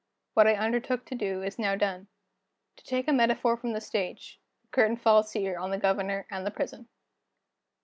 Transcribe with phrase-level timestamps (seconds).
[0.33, 2.07] What I undertook to do, is now done.
[2.77, 6.43] To take a metaphor from the stage the curtain falls here on the Governor and
[6.43, 6.87] the Prison.